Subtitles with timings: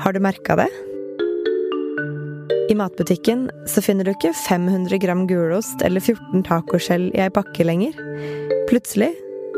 [0.00, 0.68] Har du merka det?
[2.70, 7.66] I matbutikken så finner du ikke 500 gram gulost eller 14 tacoskjell i ei pakke
[7.68, 7.98] lenger.
[8.70, 9.10] Plutselig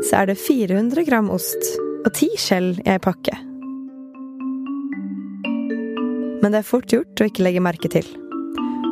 [0.08, 1.70] så er det 400 gram ost
[2.02, 3.36] og 10 skjell i ei pakke.
[6.42, 8.08] Men det er fort gjort å ikke legge merke til.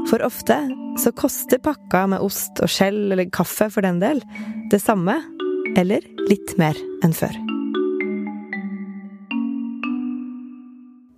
[0.07, 0.63] For ofte
[1.03, 4.23] så koster pakka med ost og skjell, eller kaffe for den del,
[4.71, 5.19] det samme,
[5.75, 7.50] eller litt mer enn før.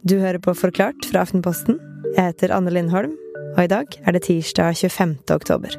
[0.02, 1.76] Du hører på Forklart fra Aftenposten.
[2.16, 3.12] Jeg heter Anne Lindholm,
[3.54, 5.12] og i dag er det tirsdag 25.
[5.30, 5.76] oktober.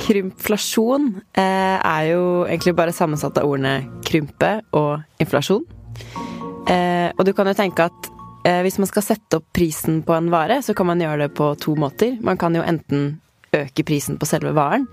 [0.00, 5.68] Krympflasjon eh, er jo egentlig bare sammensatt av ordene krympe og inflasjon.
[6.72, 8.10] Eh, og du kan jo tenke at
[8.48, 11.34] eh, hvis man skal sette opp prisen på en vare, så kan man gjøre det
[11.36, 12.16] på to måter.
[12.24, 13.18] Man kan jo enten
[13.54, 14.86] øke prisen på selve varen.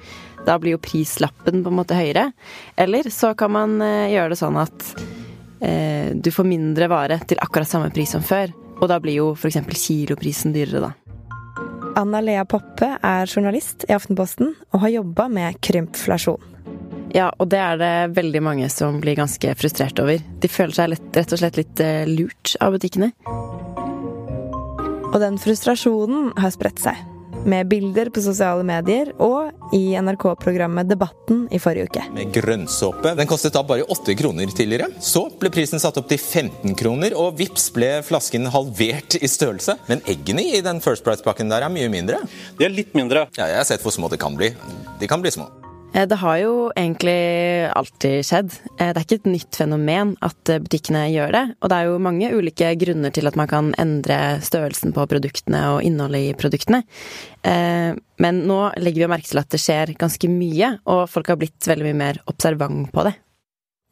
[0.45, 2.29] Da blir jo prislappen på en måte høyere.
[2.75, 4.89] Eller så kan man eh, gjøre det sånn at
[5.63, 8.53] eh, du får mindre vare til akkurat samme pris som før.
[8.81, 9.61] Og da blir jo f.eks.
[9.85, 10.93] kiloprisen dyrere, da.
[11.95, 16.49] Anna Lea Poppe er journalist i Aftenposten og har jobba med krympflasjon.
[17.13, 20.17] Ja, og det er det veldig mange som blir ganske frustrert over.
[20.17, 23.11] De føler seg lett, rett og slett litt eh, lurt av butikkene.
[25.13, 27.12] Og den frustrasjonen har spredt seg
[27.45, 32.05] med bilder på sosiale medier og i NRK-programmet Debatten i forrige uke.
[32.15, 33.15] Med grønnsåpe.
[33.17, 34.91] Den kostet da bare 8 kroner tidligere.
[35.03, 39.77] Så ble prisen satt opp til 15 kroner, og vips ble flasken halvert i størrelse.
[39.89, 42.21] Men eggene i den First Price-pakken der er mye mindre.
[42.59, 43.27] De er litt mindre.
[43.37, 44.53] Ja, jeg har sett hvor små de kan bli.
[45.01, 45.49] De kan bli små.
[45.93, 48.53] Eh, det har jo egentlig alltid skjedd.
[48.79, 51.43] Eh, det er ikke et nytt fenomen at eh, butikkene gjør det.
[51.61, 55.61] Og det er jo mange ulike grunner til at man kan endre størrelsen på produktene
[55.75, 56.83] og innholdet i produktene.
[57.43, 61.67] Men nå legger vi merke til at det skjer ganske mye, og folk har blitt
[61.67, 63.11] veldig mye mer observant på det.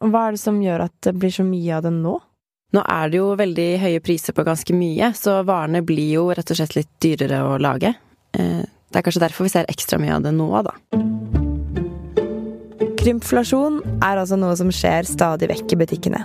[0.00, 2.16] Hva er det som gjør at det blir så mye av det nå?
[2.72, 6.56] Nå er det jo veldig høye priser på ganske mye, så varene blir jo rett
[6.56, 7.92] og slett litt dyrere å lage.
[8.32, 11.11] Det er kanskje derfor vi ser ekstra mye av det nå, da.
[13.02, 16.20] Krympflasjon er altså noe som skjer stadig vekk i butikkene.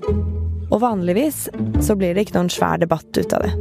[0.67, 1.47] Og vanligvis
[1.81, 3.55] så blir det ikke noen svær debatt ut av det.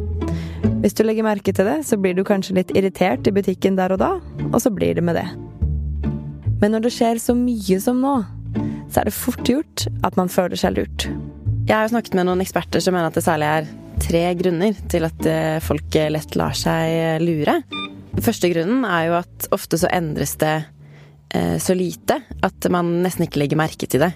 [0.82, 3.94] Hvis du legger merke til det, så blir du kanskje litt irritert i butikken der
[3.96, 4.10] og da,
[4.50, 5.24] og så blir det med det.
[6.60, 8.18] Men når det skjer så mye som nå,
[8.92, 11.08] så er det fort gjort at man føler seg lurt.
[11.64, 14.86] Jeg har jo snakket med noen eksperter som mener at det særlig er tre grunner
[14.92, 17.62] til at eh, folk lett lar seg lure.
[18.12, 20.75] Den første grunnen er jo at ofte så endres det Eh,
[21.60, 24.12] så lite at man nesten ikke legger merke til det.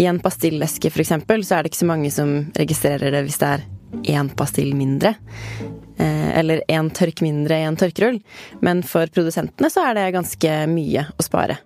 [0.00, 1.12] I en pastilleske f.eks.
[1.12, 3.66] så er det ikke så mange som registrerer det hvis det er
[4.14, 5.14] én pastill mindre.
[5.96, 8.20] Eh, eller én tørk mindre i en tørkerull.
[8.60, 11.60] Men for produsentene så er det ganske mye å spare.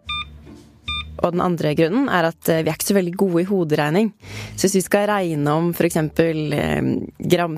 [1.23, 4.13] Og den andre grunnen er at eh, vi er ikke så veldig gode i hoderegning.
[4.55, 5.99] Så hvis vi skal regne om f.eks.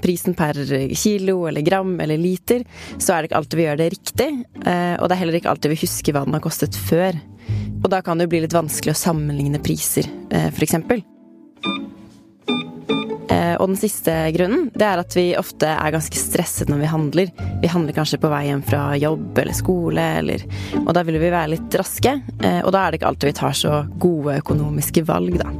[0.05, 0.61] prisen per
[0.97, 2.65] kilo eller gram eller liter,
[2.99, 4.31] så er det ikke alltid vi gjør det riktig.
[4.61, 7.19] Og det er heller ikke alltid vi husker hva den har kostet før.
[7.83, 10.77] Og da kan det jo bli litt vanskelig å sammenligne priser, eh, f.eks.
[13.31, 16.91] Eh, og den siste grunnen det er at vi ofte er ganske stresset når vi
[16.91, 17.33] handler.
[17.63, 20.45] Vi handler kanskje på vei hjem fra jobb eller skole, eller,
[20.83, 22.17] og da vil vi være litt raske.
[22.43, 25.51] Eh, og da er det ikke alltid vi tar så gode økonomiske valg, da.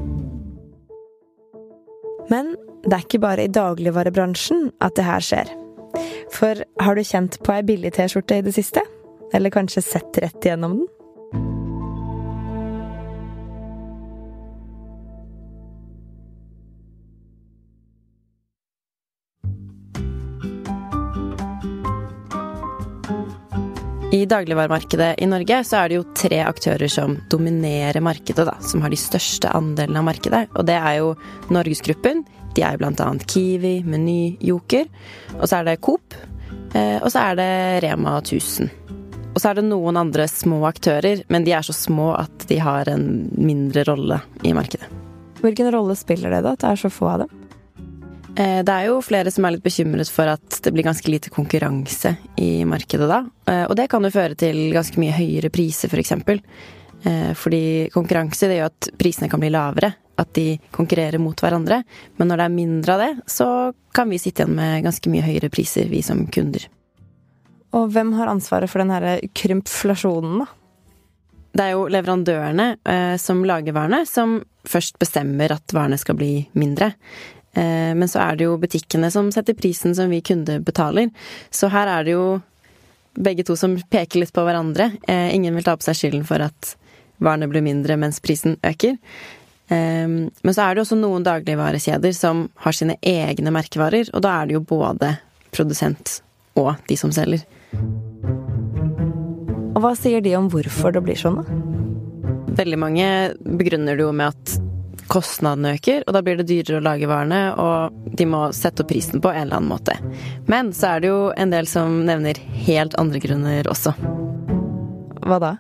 [2.31, 2.55] Men
[2.87, 5.51] det er ikke bare i dagligvarebransjen at det her skjer.
[6.31, 8.83] For har du kjent på ei billig T-skjorte i det siste?
[9.35, 10.89] Eller kanskje sett rett igjennom den?
[24.31, 28.57] Dagligvaremarkedet i Norge så er det jo tre aktører som dominerer markedet, da.
[28.65, 30.45] Som har de største andelene av markedet.
[30.55, 31.15] Og det er jo
[31.53, 32.25] Norgesgruppen.
[32.57, 34.89] De er jo blant annet Kiwi, Meny, Joker.
[35.39, 36.17] Og så er det Coop.
[36.75, 37.51] Eh, og så er det
[37.85, 38.71] Rema 1000.
[39.31, 42.59] Og så er det noen andre små aktører, men de er så små at de
[42.63, 43.05] har en
[43.39, 44.91] mindre rolle i markedet.
[45.41, 47.40] Hvilken rolle spiller det da, at det er så få av dem?
[48.41, 51.33] Eh, det er jo flere som er litt bekymret for at det blir ganske lite
[51.33, 53.25] konkurranse i markedet da.
[53.51, 55.93] Eh, og det kan jo føre til ganske mye høyere priser, f.eks.
[55.93, 56.41] For eksempel.
[57.05, 59.93] Eh, fordi konkurranse det gjør at prisene kan bli lavere.
[60.21, 61.83] At de konkurrerer mot hverandre.
[62.17, 63.49] Men når det er mindre av det, så
[63.97, 66.65] kan vi sitte igjen med ganske mye høyere priser, vi som kunder.
[67.77, 70.49] Og hvem har ansvaret for den her krympflasjonen, da?
[71.51, 72.67] Det er jo leverandørene
[73.19, 74.37] som lager varene, som
[74.71, 76.93] først bestemmer at varene skal bli mindre.
[77.55, 81.11] Eh, men så er det jo butikkene som setter prisen som vi kunder betaler.
[81.51, 82.41] Så her er det jo
[83.19, 84.93] begge to som peker litt på hverandre.
[85.09, 86.75] Eh, ingen vil ta på seg skylden for at
[87.21, 88.97] varene blir mindre mens prisen øker.
[89.71, 94.33] Um, men så er det også noen dagligvarekjeder som har sine egne merkevarer, og da
[94.41, 95.13] er det jo både
[95.55, 96.17] produsent
[96.59, 97.45] og de som selger.
[99.71, 101.61] Og hva sier de om hvorfor det blir sånn, da?
[102.59, 103.07] Veldig mange
[103.47, 104.70] begrunner det jo med at
[105.11, 108.93] kostnadene øker, og da blir det dyrere å lage varene, og de må sette opp
[108.93, 109.97] prisen på en eller annen måte.
[110.51, 113.95] Men så er det jo en del som nevner helt andre grunner også.
[115.27, 115.57] Hva da?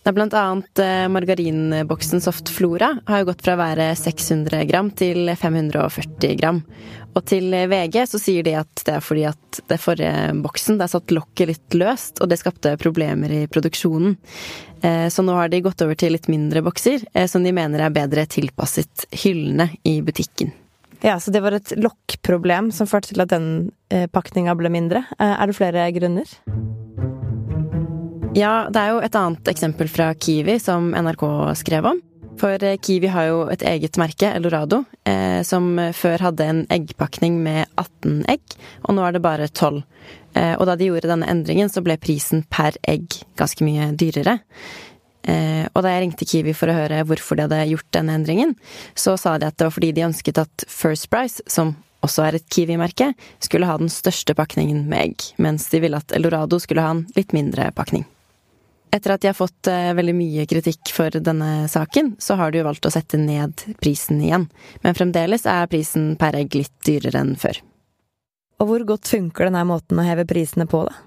[0.00, 4.64] Det er blant annet eh, margarinboksen Soft Flora har jo gått fra å være 600
[4.70, 6.62] gram til 540 gram.
[7.12, 10.88] Og til VG så sier de at det er fordi at det forrige boksen, der
[10.88, 14.16] satt lokket litt løst, og det skapte problemer i produksjonen.
[14.80, 17.84] Eh, så nå har de gått over til litt mindre bokser, eh, som de mener
[17.84, 20.54] er bedre tilpasset hyllene i butikken.
[21.04, 23.72] Ja, Så det var et lokkproblem som førte til at den
[24.12, 25.04] pakninga ble mindre.
[25.16, 26.28] Er det flere grunner?
[28.30, 31.24] Ja, det er jo et annet eksempel fra Kiwi som NRK
[31.58, 31.98] skrev om.
[32.38, 37.40] For eh, Kiwi har jo et eget merke, Eldorado, eh, som før hadde en eggpakning
[37.42, 38.54] med 18 egg,
[38.86, 39.82] og nå er det bare 12.
[40.38, 44.38] Eh, og da de gjorde denne endringen, så ble prisen per egg ganske mye dyrere.
[45.26, 48.54] Eh, og da jeg ringte Kiwi for å høre hvorfor de hadde gjort denne endringen,
[48.94, 51.74] så sa de at det var fordi de ønsket at First Price, som
[52.06, 53.10] også er et Kiwi-merke,
[53.42, 57.04] skulle ha den største pakningen med egg, mens de ville at Eldorado skulle ha en
[57.18, 58.06] litt mindre pakning.
[58.90, 62.60] Etter at de har fått eh, veldig mye kritikk for denne saken, så har de
[62.60, 64.48] jo valgt å sette ned prisen igjen.
[64.82, 67.62] Men fremdeles er prisen per egg litt dyrere enn før.
[68.60, 70.98] Og hvor godt funker denne måten å heve prisene på, da?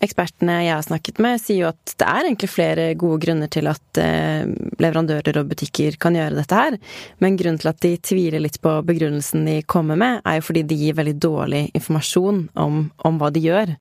[0.00, 3.68] Ekspertene jeg har snakket med, sier jo at det er egentlig flere gode grunner til
[3.68, 4.46] at eh,
[4.80, 6.78] leverandører og butikker kan gjøre dette her,
[7.20, 10.64] men grunnen til at de tviler litt på begrunnelsen de kommer med, er jo fordi
[10.70, 13.76] de gir veldig dårlig informasjon om, om hva de gjør.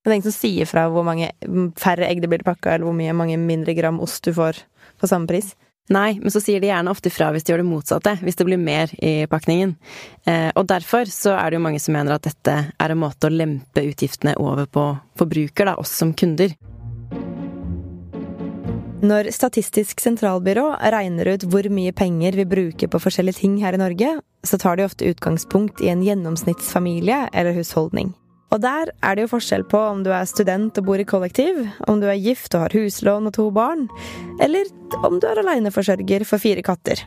[0.00, 1.28] Det er ingen som sier fra hvor mange
[1.76, 4.62] færre egg det blir pakka, eller hvor mye mange mindre gram ost du får
[5.00, 5.52] på samme pris.
[5.90, 8.46] Nei, men så sier de gjerne ofte fra hvis de gjør det motsatte, hvis det
[8.46, 9.74] blir mer i pakningen.
[10.24, 13.26] Eh, og derfor så er det jo mange som mener at dette er en måte
[13.26, 14.86] å lempe utgiftene over på
[15.18, 16.54] forbruker, da, oss som kunder.
[19.00, 23.80] Når Statistisk sentralbyrå regner ut hvor mye penger vi bruker på forskjellige ting her i
[23.80, 24.14] Norge,
[24.46, 28.14] så tar de ofte utgangspunkt i en gjennomsnittsfamilie eller husholdning.
[28.50, 31.62] Og der er det jo forskjell på om du er student og bor i kollektiv,
[31.86, 33.86] om du er gift og har huslån og to barn,
[34.42, 34.66] eller
[35.06, 37.04] om du er aleneforsørger for fire katter.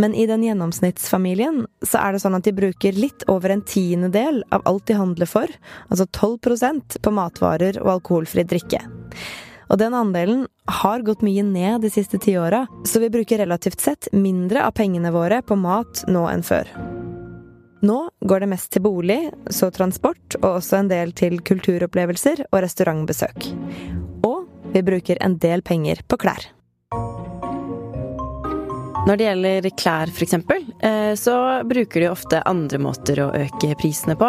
[0.00, 4.40] Men i den gjennomsnittsfamilien så er det sånn at de bruker litt over en tiendedel
[4.54, 5.50] av alt de handler for,
[5.92, 8.80] altså 12% på matvarer og alkoholfri drikke.
[9.70, 10.46] Og den andelen
[10.80, 14.74] har gått mye ned de siste ti åra, så vi bruker relativt sett mindre av
[14.78, 16.89] pengene våre på mat nå enn før.
[17.80, 19.18] Nå går det mest til bolig,
[19.48, 23.50] så transport, og også en del til kulturopplevelser og restaurantbesøk.
[24.28, 26.50] Og vi bruker en del penger på klær.
[29.08, 30.34] Når det gjelder klær, f.eks.,
[30.84, 34.28] eh, så bruker de ofte andre måter å øke prisene på.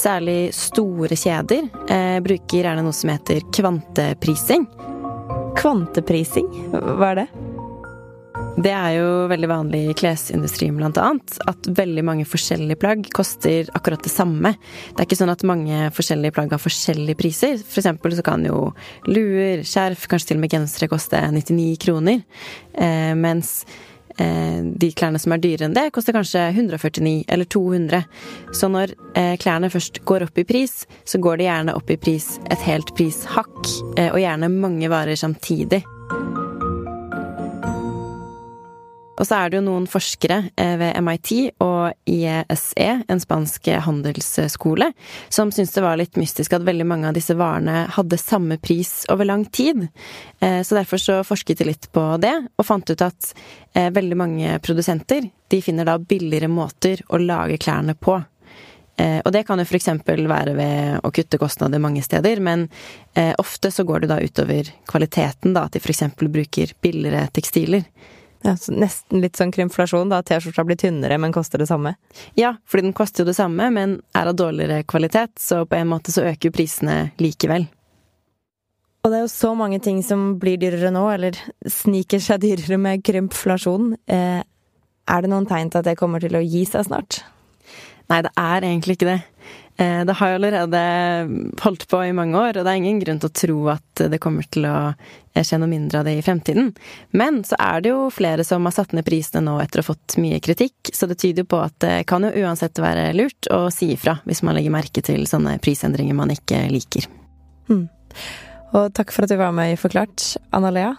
[0.00, 4.64] Særlig store kjeder eh, bruker gjerne noe som heter kvanteprising.
[5.60, 6.48] Kvanteprising?
[6.72, 7.45] Hva er det?
[8.56, 14.00] Det er jo veldig vanlig i klesindustrien blant at veldig mange forskjellige plagg koster akkurat
[14.00, 14.54] det samme.
[14.88, 17.58] Det er ikke sånn at mange forskjellige plagg har forskjellige priser.
[17.60, 18.70] For eksempel så kan jo
[19.10, 22.22] luer, skjerf, kanskje til og med gensere koste 99 kroner.
[22.72, 23.58] Eh, mens
[24.16, 28.06] eh, de klærne som er dyrere enn det, koster kanskje 149 eller 200.
[28.56, 31.98] Så når eh, klærne først går opp i pris, så går de gjerne opp i
[32.00, 33.60] pris et helt prishakk,
[33.98, 35.84] eh, og gjerne mange varer samtidig.
[39.16, 41.32] Og så er det jo noen forskere eh, ved MIT
[41.64, 44.90] og IESE, en spansk handelsskole,
[45.32, 49.06] som syntes det var litt mystisk at veldig mange av disse varene hadde samme pris
[49.12, 49.86] over lang tid.
[50.40, 53.32] Eh, så derfor så forsket de litt på det, og fant ut at
[53.72, 58.20] eh, veldig mange produsenter de finner da billigere måter å lage klærne på.
[58.96, 59.90] Og det kan jo f.eks.
[60.08, 62.62] være ved å kutte kostnader mange steder, men
[63.36, 66.00] ofte så går det da utover kvaliteten, da, at de f.eks.
[66.16, 67.84] bruker billigere tekstiler.
[68.46, 70.20] Ja, så nesten litt sånn krymflasjon, da.
[70.22, 71.96] T-skjorta blir tynnere, men koster det samme.
[72.38, 75.90] Ja, fordi den koster jo det samme, men er av dårligere kvalitet, så på en
[75.90, 77.66] måte så øker prisene likevel.
[79.02, 81.38] Og det er jo så mange ting som blir dyrere nå, eller
[81.70, 83.96] sniker seg dyrere med krymflasjon.
[84.14, 84.42] Eh,
[85.06, 87.24] er det noen tegn til at det kommer til å gi seg snart?
[88.10, 89.20] Nei, det er egentlig ikke det.
[89.76, 90.80] Eh, det har jo allerede
[91.60, 94.20] holdt på i mange år, og det er ingen grunn til å tro at det
[94.22, 94.76] kommer til å
[95.36, 96.70] skje noe mindre av det i fremtiden.
[97.12, 99.90] Men så er det jo flere som har satt ned prisene nå etter å ha
[99.90, 103.50] fått mye kritikk, så det tyder jo på at det kan jo uansett være lurt
[103.52, 107.10] å si ifra hvis man legger merke til sånne prisendringer man ikke liker.
[107.68, 107.84] Mm.
[108.76, 110.94] Og takk for at du var med i Forklart, Anna Lea.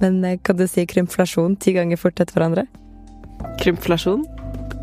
[0.00, 2.64] Men eh, kan du si krympflasjon ti ganger fort etter hverandre?
[3.60, 4.24] Krympflasjon.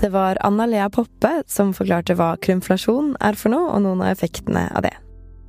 [0.01, 4.15] Det var Anna Lea Poppe som forklarte hva krymflasjon er for noe, og noen av
[4.15, 4.95] effektene av det.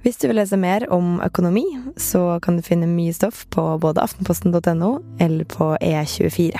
[0.02, 1.64] Hvis du vil lese mer om økonomi,
[1.96, 6.58] så kan du finne mye stoff på både aftenposten.no eller på E24.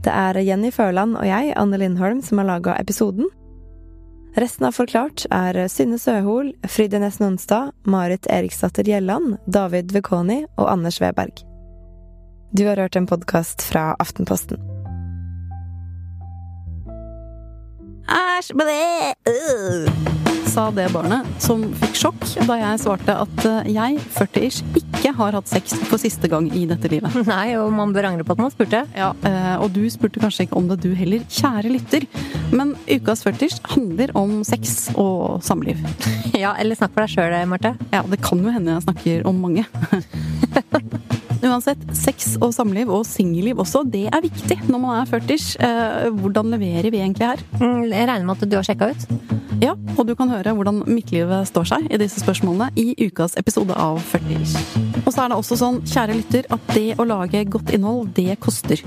[0.00, 3.28] Det er Jenny Førland og jeg, Anne Lindholm, som har laga episoden.
[4.40, 10.70] Resten av Forklart er Synne Søhol, Fride Næss Nonstad, Marit Eriksdatter Gjelland, David Vekoni og
[10.72, 11.42] Anders Weberg.
[12.56, 14.56] Du har hørt en podkast fra Aftenposten.
[18.08, 18.54] Æsj,
[19.28, 20.29] øh.
[20.48, 25.36] Sa det barnet som fikk sjokk da jeg svarte at eh, jeg, 40-ish, ikke har
[25.36, 27.14] hatt sex for siste gang i dette livet.
[27.28, 28.82] Nei, og man bør angre på at man spurte.
[28.96, 32.06] Ja, eh, Og du spurte kanskje ikke om det, du heller, kjære lytter.
[32.54, 35.78] Men ukas 40-ish handler om sex og samliv.
[36.40, 37.74] Ja, eller snakk for deg sjøl, Marte.
[37.92, 39.66] Ja, det kan jo hende jeg snakker om mange.
[41.40, 45.54] Uansett, sex og samliv, og singelliv også, det er viktig når man er 40-ish.
[45.64, 47.40] Eh, hvordan leverer vi egentlig her?
[47.60, 49.06] Mm, Jeg regner med at du har sjekka ut.
[49.60, 53.76] Ja, og du kan høre hvordan midtlivet står seg i disse spørsmålene i ukas episode
[53.76, 54.54] av 40-ish.
[55.04, 58.36] Og så er det også sånn, kjære lytter, at det å lage godt innhold, det
[58.40, 58.80] koster.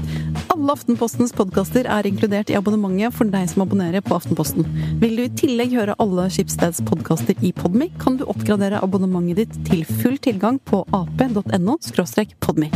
[0.64, 4.64] Alle Aftenpostens podkaster er inkludert i abonnementet for deg som abonnerer på Aftenposten.
[5.02, 9.58] Vil du i tillegg høre alle Skipsteds podkaster i Podmy, kan du oppgradere abonnementet ditt
[9.68, 11.76] til full tilgang på ap.no
[12.48, 12.72] podmy.